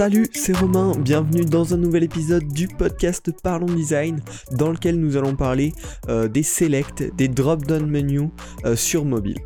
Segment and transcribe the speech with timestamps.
[0.00, 5.18] Salut, c'est Romain, bienvenue dans un nouvel épisode du podcast Parlons Design dans lequel nous
[5.18, 5.74] allons parler
[6.08, 8.30] euh, des selects, des drop-down menus
[8.64, 9.36] euh, sur mobile.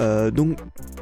[0.00, 0.58] Euh, donc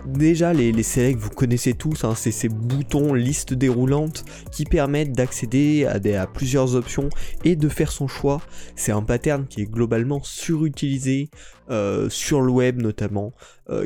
[0.07, 5.85] déjà les, selects vous connaissez tous, hein, c'est ces boutons liste déroulante qui permettent d'accéder
[5.85, 7.09] à, plusieurs options
[7.43, 8.41] et de faire son choix.
[8.77, 11.29] C'est un pattern qui est globalement surutilisé
[12.09, 13.33] sur le web notamment,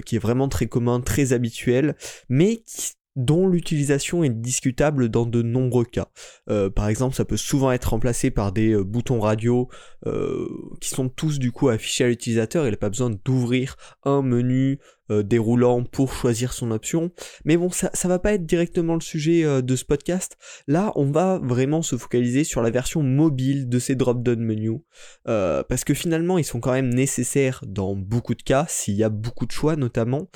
[0.04, 1.96] qui est vraiment très commun, très habituel,
[2.28, 6.08] mais qui- dont l'utilisation est discutable dans de nombreux cas.
[6.50, 9.68] Euh, par exemple, ça peut souvent être remplacé par des euh, boutons radio
[10.06, 10.46] euh,
[10.80, 12.66] qui sont tous du coup affichés à l'utilisateur.
[12.66, 14.78] Il n'a pas besoin d'ouvrir un menu
[15.10, 17.10] euh, déroulant pour choisir son option.
[17.44, 20.36] Mais bon, ça, ça va pas être directement le sujet euh, de ce podcast.
[20.66, 24.80] Là, on va vraiment se focaliser sur la version mobile de ces drop-down menus.
[25.24, 29.08] Parce que finalement, ils sont quand même nécessaires dans beaucoup de cas, s'il y a
[29.08, 30.28] beaucoup de choix notamment.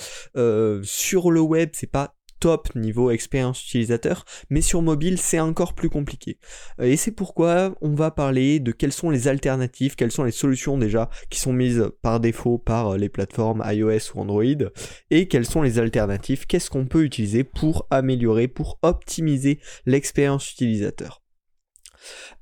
[0.83, 5.91] Sur le web, c'est pas top niveau expérience utilisateur, mais sur mobile c'est encore plus
[5.91, 6.39] compliqué.
[6.81, 10.33] Euh, Et c'est pourquoi on va parler de quelles sont les alternatives, quelles sont les
[10.33, 14.71] solutions déjà qui sont mises par défaut par euh, les plateformes iOS ou Android,
[15.11, 21.20] et quelles sont les alternatives, qu'est-ce qu'on peut utiliser pour améliorer, pour optimiser l'expérience utilisateur.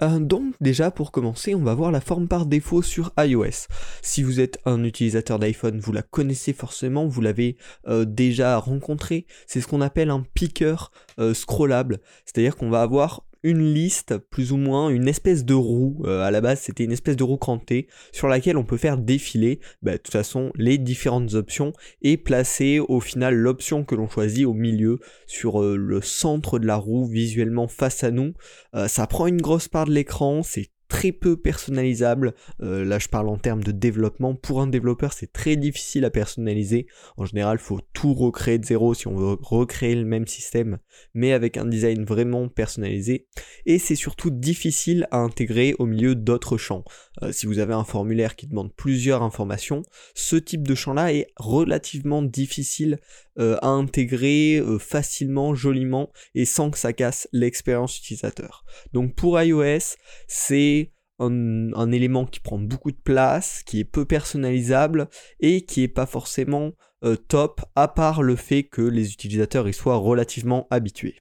[0.02, 3.68] Euh, donc déjà pour commencer, on va voir la forme par défaut sur iOS.
[4.02, 7.56] Si vous êtes un utilisateur d'iPhone, vous la connaissez forcément, vous l'avez
[7.86, 9.26] euh, déjà rencontré.
[9.46, 10.76] C'est ce qu'on appelle un picker
[11.18, 16.02] euh, scrollable, c'est-à-dire qu'on va avoir une liste, plus ou moins une espèce de roue.
[16.04, 18.98] Euh, à la base, c'était une espèce de roue crantée sur laquelle on peut faire
[18.98, 21.72] défiler, bah, de toute façon, les différentes options
[22.02, 26.66] et placer au final l'option que l'on choisit au milieu sur euh, le centre de
[26.66, 28.34] la roue visuellement face à nous.
[28.74, 32.34] Euh, ça prend une grosse part de l'écran, c'est très peu personnalisable.
[32.62, 34.34] Euh, là, je parle en termes de développement.
[34.34, 36.86] Pour un développeur, c'est très difficile à personnaliser.
[37.16, 40.78] En général, il faut tout recréer de zéro si on veut recréer le même système,
[41.14, 43.28] mais avec un design vraiment personnalisé.
[43.66, 46.84] Et c'est surtout difficile à intégrer au milieu d'autres champs.
[47.22, 49.82] Euh, si vous avez un formulaire qui demande plusieurs informations,
[50.14, 52.98] ce type de champ-là est relativement difficile
[53.38, 58.64] euh, à intégrer euh, facilement, joliment et sans que ça casse l'expérience utilisateur.
[58.92, 59.94] Donc pour iOS,
[60.26, 65.88] c'est un, élément qui prend beaucoup de place, qui est peu personnalisable et qui est
[65.88, 66.72] pas forcément
[67.04, 71.20] euh, top, à part le fait que les utilisateurs y soient relativement habitués.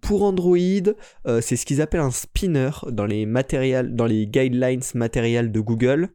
[0.00, 0.92] Pour Android,
[1.40, 6.10] c'est ce qu'ils appellent un spinner dans les, dans les guidelines matériels de Google,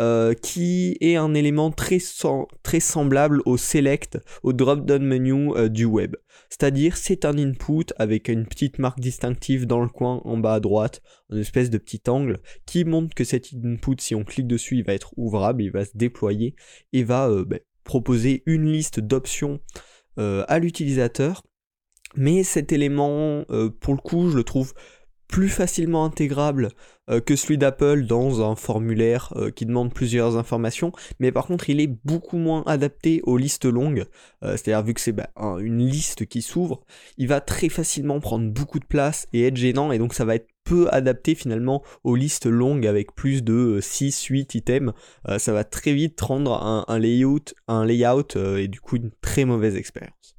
[0.00, 5.68] euh, qui est un élément très, sem- très semblable au select, au drop-down menu euh,
[5.68, 6.16] du web.
[6.48, 10.60] C'est-à-dire, c'est un input avec une petite marque distinctive dans le coin en bas à
[10.60, 14.78] droite, une espèce de petit angle, qui montre que cet input, si on clique dessus,
[14.78, 16.54] il va être ouvrable, il va se déployer
[16.92, 19.60] et va euh, ben, proposer une liste d'options
[20.16, 21.42] à l'utilisateur.
[22.14, 23.44] Mais cet élément,
[23.80, 24.74] pour le coup, je le trouve
[25.30, 26.68] plus facilement intégrable
[27.08, 31.70] euh, que celui d'Apple dans un formulaire euh, qui demande plusieurs informations, mais par contre
[31.70, 34.04] il est beaucoup moins adapté aux listes longues,
[34.42, 36.80] Euh, c'est-à-dire vu que c'est bah, un- une liste qui s'ouvre,
[37.18, 40.34] il va très facilement prendre beaucoup de place et être gênant, et donc ça va
[40.34, 44.92] être peu adapté finalement aux listes longues avec plus de 6-8 items,
[45.28, 46.52] Euh, ça va très vite rendre
[46.88, 50.36] un, layout, un layout euh, et du coup une très mauvaise expérience.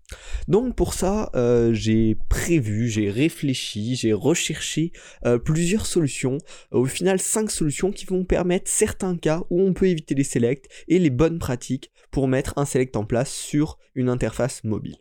[0.47, 4.91] Donc pour ça, euh, j'ai prévu, j'ai réfléchi, j'ai recherché
[5.25, 6.37] euh, plusieurs solutions.
[6.71, 10.69] Au final, cinq solutions qui vont permettre certains cas où on peut éviter les selects
[10.87, 15.00] et les bonnes pratiques pour mettre un select en place sur une interface mobile.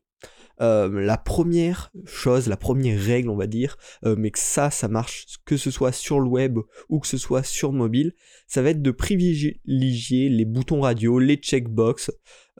[0.60, 4.88] Euh, la première chose, la première règle, on va dire, euh, mais que ça, ça
[4.88, 8.12] marche que ce soit sur le web ou que ce soit sur mobile,
[8.46, 12.10] ça va être de privilégier les boutons radio, les checkbox,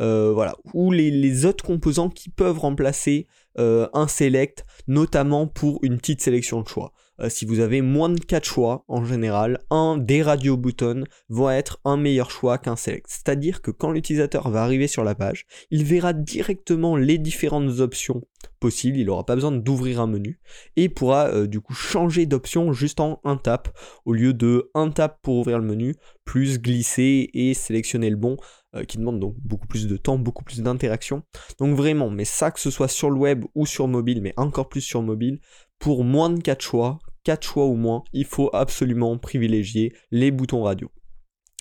[0.01, 6.23] euh, voilà, ou les, autres composants qui peuvent remplacer un select, notamment pour une petite
[6.23, 6.95] sélection de choix.
[7.21, 11.51] Euh, si vous avez moins de 4 choix, en général, un des radio buttons vont
[11.51, 13.07] être un meilleur choix qu'un select.
[13.09, 18.23] C'est-à-dire que quand l'utilisateur va arriver sur la page, il verra directement les différentes options
[18.59, 20.39] possibles, il n'aura pas besoin d'ouvrir un menu,
[20.77, 23.69] et pourra euh, du coup changer d'option juste en un tap,
[24.05, 25.95] au lieu de un tap pour ouvrir le menu,
[26.25, 28.37] plus glisser et sélectionner le bon,
[28.77, 31.23] euh, qui demande donc beaucoup plus de temps, beaucoup plus d'interaction.
[31.59, 34.69] Donc vraiment, mais ça que ce soit sur le web ou sur mobile, mais encore
[34.69, 35.41] plus sur mobile,
[35.79, 40.63] pour moins de 4 choix, 4 choix ou moins, il faut absolument privilégier les boutons
[40.63, 40.91] radio.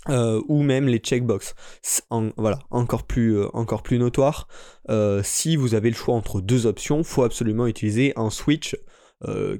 [0.07, 1.55] Euh, ou même les checkbox.
[2.37, 4.47] Voilà, encore plus, euh, notoire.
[4.89, 8.75] Euh, si vous avez le choix entre deux options, faut absolument utiliser un switch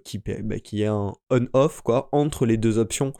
[0.05, 3.11] qui, bah, qui est un on-off quoi entre les deux options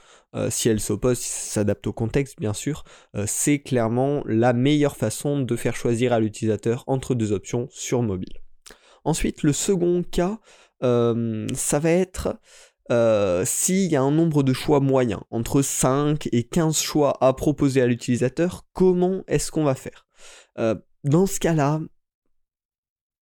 [0.50, 2.86] si elles s'opposent, si ça s'adapte au contexte bien sûr,
[3.26, 8.40] c'est clairement la meilleure façon de faire choisir à l'utilisateur entre deux options sur mobile.
[9.04, 10.40] Ensuite, le second cas,
[10.82, 12.40] ça va être
[13.46, 17.82] s'il y a un nombre de choix moyen, entre 5 et 15 choix à proposer
[17.82, 20.08] à l'utilisateur, comment est-ce qu'on va faire?
[21.04, 21.80] Dans ce cas-là,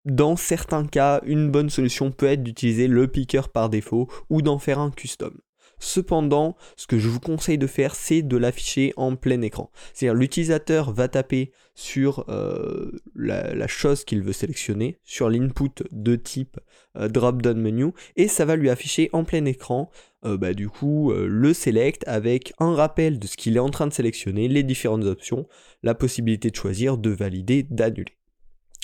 [0.06, 4.58] dans certains cas, une bonne solution peut être d'utiliser le picker par défaut ou d'en
[4.58, 5.38] faire un custom.
[5.80, 9.72] Cependant, ce que je vous conseille de faire, c'est de l'afficher en plein écran.
[9.94, 16.60] C'est-à-dire l'utilisateur va taper sur euh, la, chose qu'il veut sélectionner, sur l'input de type
[16.98, 19.92] euh, drop-down menu, et ça va lui afficher en plein écran
[20.26, 23.86] euh, bah, du coup le select avec un rappel de ce qu'il est en train
[23.86, 25.48] de sélectionner, les différentes options,
[25.84, 28.17] la possibilité de choisir, de valider, d'annuler.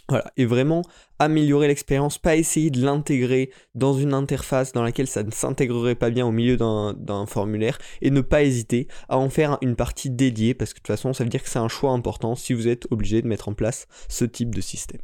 [0.10, 0.82] Voilà, et vraiment
[1.18, 6.10] améliorer l'expérience, pas essayer de l'intégrer dans une interface dans laquelle ça ne s'intégrerait pas
[6.10, 10.54] bien au milieu d'un formulaire, et ne pas hésiter à en faire une partie dédiée,
[10.54, 12.68] parce que de toute façon ça veut dire que c'est un choix important si vous
[12.68, 15.02] êtes obligé de mettre en place ce type de système.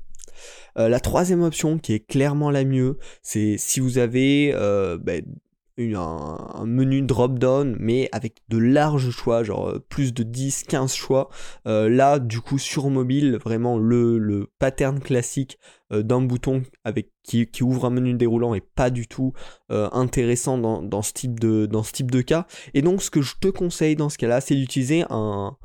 [0.77, 5.23] Euh, la troisième option qui est clairement la mieux, c'est si vous avez euh, ben,
[5.95, 11.29] un, menu drop-down, mais avec de larges choix, genre euh, plus de 10, 15 choix.
[11.67, 15.57] Euh, là, du coup, sur mobile, vraiment le, pattern classique
[15.91, 19.33] euh, d'un bouton avec, qui, ouvre un menu déroulant est pas du tout
[19.69, 22.47] intéressant dans, ce type de, dans ce type de cas.
[22.73, 25.55] Et donc, ce que je te conseille dans ce cas-là, c'est d'utiliser un,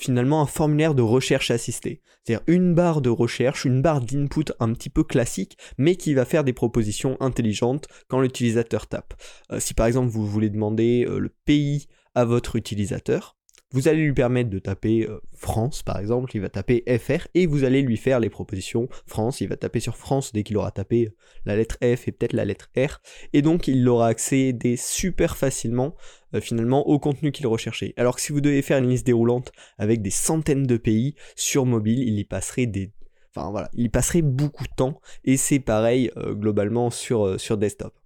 [0.00, 2.00] finalement un formulaire de recherche assistée.
[2.24, 6.24] C'est-à-dire une barre de recherche, une barre d'input un petit peu classique, mais qui va
[6.24, 9.14] faire des propositions intelligentes quand l'utilisateur tape.
[9.52, 13.36] Euh, si par exemple vous voulez demander euh, le pays à votre utilisateur,
[13.72, 17.46] vous allez lui permettre de taper euh, France par exemple, il va taper FR et
[17.46, 20.70] vous allez lui faire les propositions France, il va taper sur France dès qu'il aura
[20.70, 23.00] tapé euh, la lettre F et peut-être la lettre R
[23.32, 25.94] et donc il aura accédé super facilement
[26.34, 27.94] euh, finalement au contenu qu'il recherchait.
[27.96, 31.64] Alors que si vous devez faire une liste déroulante avec des centaines de pays sur
[31.64, 32.92] mobile, il y passerait des
[33.32, 37.99] Enfin voilà, il y passerait beaucoup de temps et c'est pareil globalement sur, sur desktop.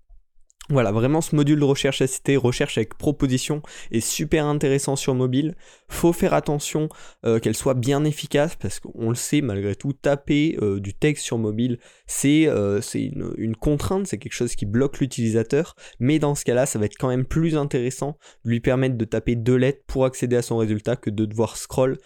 [0.70, 5.56] Voilà, vraiment ce module de recherche assistée, recherche avec proposition, est super intéressant sur mobile.
[5.88, 6.88] Faut faire attention
[7.26, 11.22] euh, qu'elle soit bien efficace parce qu'on le sait malgré tout, taper euh, du texte
[11.22, 15.76] sur mobile, c'est euh, une, contrainte, c'est quelque chose qui bloque l'utilisateur.
[16.00, 18.16] Mais dans ce cas-là, ça va être quand même plus intéressant
[18.46, 21.58] de lui permettre de taper deux lettres pour accéder à son résultat que de devoir
[21.58, 21.98] scroll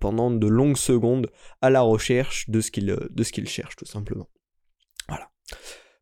[0.00, 4.28] pendant de longues secondes à la recherche de ce qu'il cherche tout simplement.
[5.08, 5.30] Voilà.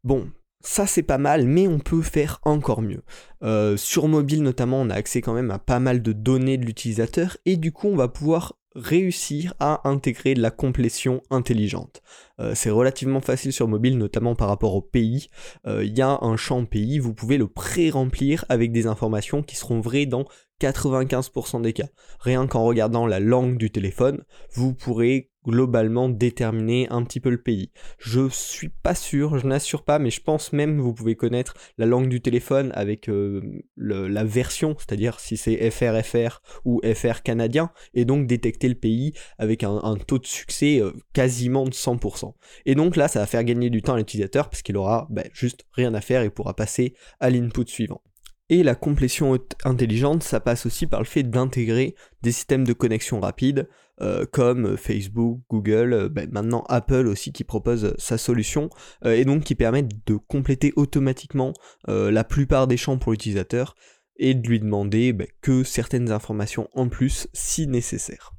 [0.03, 0.31] Bon,
[0.61, 3.03] ça c'est pas mal, mais on peut faire encore mieux.
[3.43, 6.67] Euh, sur mobile notamment, on a accès quand même à pas mal de données de
[6.67, 12.03] l'utilisateur et du coup on va pouvoir réussir à intégrer de la complétion intelligente.
[12.39, 15.31] Euh, c'est relativement facile sur mobile, notamment par rapport au pays.
[15.67, 19.57] Euh, il y a un champ pays, vous pouvez le pré-remplir avec des informations qui
[19.57, 20.27] seront vraies dans
[20.61, 21.89] 95% des cas.
[22.21, 24.23] Rien qu'en regardant la langue du téléphone,
[24.53, 27.71] vous pourrez globalement déterminer un petit peu le pays.
[27.99, 31.87] Je suis pas sûr, je n'assure pas, mais je pense même vous pouvez connaître la
[31.87, 33.41] langue du téléphone avec euh,
[33.77, 39.63] la version, c'est-à-dire si c'est FRFR ou FR canadien, et donc détecter le pays avec
[39.63, 42.35] un, taux de succès euh, quasiment de 100%.
[42.65, 45.29] Et donc là, ça va faire gagner du temps à l'utilisateur parce qu'il aura ben,
[45.33, 48.03] juste rien à faire et pourra passer à l'input suivant.
[48.49, 53.19] Et la complétion intelligente, ça passe aussi par le fait d'intégrer des systèmes de connexion
[53.19, 53.69] rapide,
[54.01, 58.69] euh, comme Facebook, Google, euh, ben, maintenant Apple aussi qui propose sa solution,
[59.05, 61.53] euh, et donc qui permettent de compléter automatiquement
[61.89, 63.75] la plupart des champs pour l'utilisateur,
[64.19, 68.36] et de lui demander ben, que certaines informations en plus si nécessaire.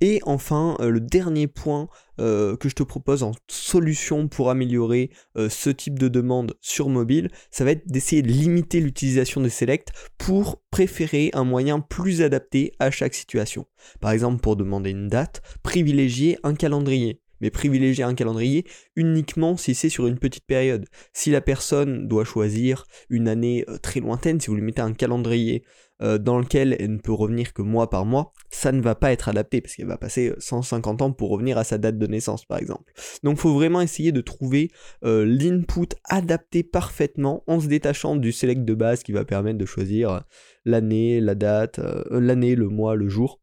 [0.00, 1.88] Et enfin, euh, le dernier point
[2.20, 6.88] euh, que je te propose en solution pour améliorer euh, ce type de demande sur
[6.88, 12.22] mobile, ça va être d'essayer de limiter l'utilisation des selects pour préférer un moyen plus
[12.22, 13.66] adapté à chaque situation.
[14.00, 18.64] Par exemple, pour demander une date, privilégier un calendrier mais privilégier un calendrier
[18.94, 20.86] uniquement si c'est sur une petite période.
[21.12, 25.64] Si la personne doit choisir une année très lointaine, si vous lui mettez un calendrier
[26.02, 29.12] euh, dans lequel elle ne peut revenir que mois par mois, ça ne va pas
[29.12, 32.44] être adapté parce qu'elle va passer 150 ans pour revenir à sa date de naissance
[32.44, 32.92] par exemple.
[33.22, 34.70] Donc il faut vraiment essayer de trouver
[35.04, 39.64] euh, l'input adapté parfaitement en se détachant du select de base qui va permettre de
[39.64, 40.20] choisir euh,
[40.66, 43.40] l'année, la date, l'année, le mois, le jour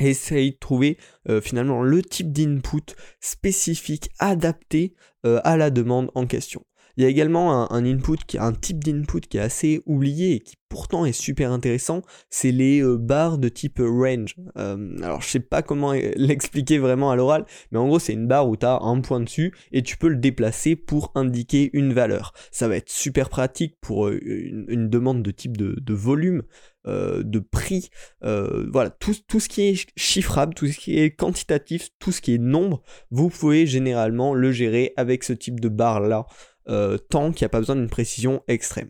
[0.00, 0.98] et essayer de trouver
[1.42, 6.64] finalement le type d'input spécifique adapté à la demande en question.
[6.96, 10.56] Il y a également un, input, un type d'input qui est assez oublié et qui
[10.74, 14.34] pourtant est super intéressant, c'est les euh, barres de type range.
[14.56, 18.26] Euh, alors je sais pas comment l'expliquer vraiment à l'oral, mais en gros c'est une
[18.26, 21.92] barre où tu as un point dessus et tu peux le déplacer pour indiquer une
[21.92, 22.32] valeur.
[22.50, 26.42] Ça va être super pratique pour euh, une, demande de type de, volume.
[26.86, 27.88] de prix,
[28.20, 32.34] voilà, tout, tout, ce qui est chiffrable, tout ce qui est quantitatif, tout ce qui
[32.34, 36.26] est nombre, vous pouvez généralement le gérer avec ce type de barre là.
[36.68, 38.88] Euh, tant qu'il n'y a pas besoin d'une précision extrême.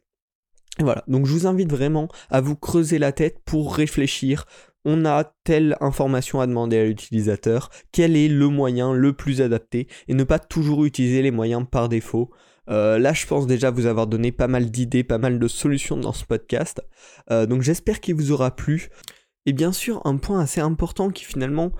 [0.78, 4.45] voilà, donc je vous invite vraiment à vous creuser la tête pour réfléchir.
[4.85, 9.88] On a telle information à demander à l'utilisateur, quel est le moyen le plus adapté,
[10.09, 12.31] et ne pas toujours utiliser les moyens par défaut?
[12.69, 15.97] Euh, là, je pense déjà vous avoir donné pas mal d'idées, pas mal de solutions
[15.97, 16.83] dans ce podcast.
[17.31, 18.88] Euh, donc j'espère qu'il vous aura plu.
[19.47, 21.73] Et bien sûr, un point assez important qui finalement,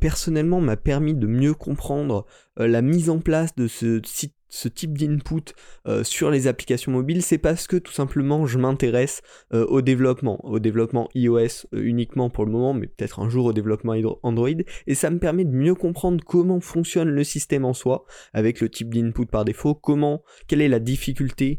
[0.00, 4.96] personnellement, m'a permis de mieux comprendre la mise en place de ce site ce type
[4.96, 5.52] d'input
[5.88, 9.20] euh, sur les applications mobiles, c'est parce que tout simplement je m'intéresse
[9.52, 13.46] euh, au développement, au développement iOS euh, uniquement pour le moment, mais peut-être un jour
[13.46, 14.48] au développement Android,
[14.86, 18.68] et ça me permet de mieux comprendre comment fonctionne le système en soi, avec le
[18.68, 21.58] type d'input par défaut, comment, quelle est la difficulté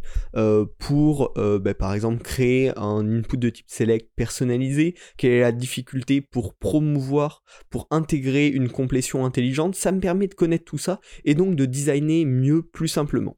[0.80, 6.22] pour, bah, par exemple, créer un input de type select personnalisé, quelle est la difficulté
[6.22, 11.36] pour promouvoir, pour intégrer une complétion intelligente, ça me permet de connaître tout ça, et
[11.36, 13.38] donc de designer mieux, plus simplement.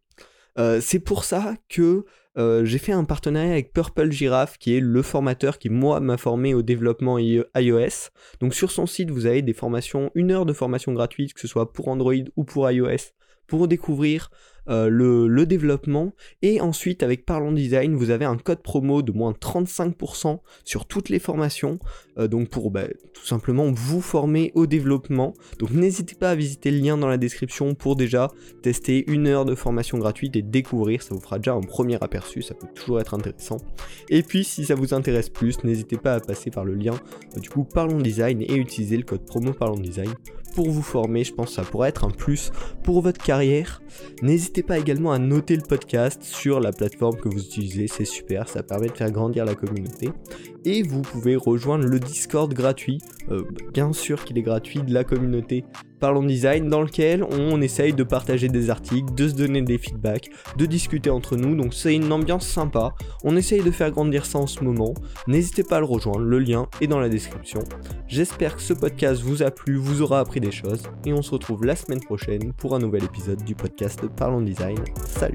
[0.57, 2.05] Euh, c'est pour ça que
[2.37, 6.17] euh, j'ai fait un partenariat avec Purple Giraffe, qui est le formateur qui, moi, m'a
[6.17, 8.09] formé au développement iOS.
[8.39, 11.47] Donc sur son site, vous avez des formations, une heure de formation gratuite, que ce
[11.47, 13.11] soit pour Android ou pour iOS,
[13.47, 14.29] pour découvrir
[14.69, 16.13] euh, le, développement.
[16.41, 21.09] Et ensuite, avec Parlons Design, vous avez un code promo de moins 35% sur toutes
[21.09, 21.79] les formations.
[22.17, 25.33] Euh, donc pour bah, tout simplement vous former au développement.
[25.59, 28.29] Donc n'hésitez pas à visiter le lien dans la description pour déjà
[28.61, 31.01] tester une heure de formation gratuite et découvrir.
[31.01, 32.41] Ça vous fera déjà un premier aperçu.
[32.41, 33.57] Ça peut toujours être intéressant.
[34.09, 36.93] Et puis si ça vous intéresse plus, n'hésitez pas à passer par le lien
[37.35, 40.13] euh, du coup Parlons Design et utiliser le code promo Parlons Design
[40.55, 41.23] pour vous former.
[41.23, 42.51] Je pense que ça pourrait être un plus
[42.83, 43.81] pour votre carrière.
[44.23, 48.47] N'hésitez pas également à noter le podcast sur la plateforme que vous utilisez, c'est super,
[48.49, 50.09] ça permet de faire grandir la communauté.
[50.65, 52.99] Et vous pouvez rejoindre le Discord gratuit,
[53.31, 55.63] euh, bien sûr qu'il est gratuit, de la communauté
[55.99, 60.29] Parlons Design, dans lequel on essaye de partager des articles, de se donner des feedbacks,
[60.57, 64.39] de discuter entre nous, donc c'est une ambiance sympa, on essaye de faire grandir ça
[64.39, 64.93] en ce moment,
[65.27, 67.61] n'hésitez pas à le rejoindre, le lien est dans la description.
[68.07, 71.31] J'espère que ce podcast vous a plu, vous aura appris des choses, et on se
[71.31, 74.77] retrouve la semaine prochaine pour un nouvel épisode du podcast Parlons Design.
[75.05, 75.33] Salut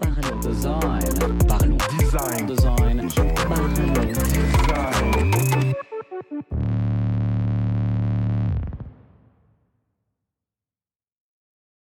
[0.00, 1.36] Parlons Design.
[1.48, 2.46] Parlons Design.
[2.46, 3.08] Design.
[3.48, 4.16] Parlons Design.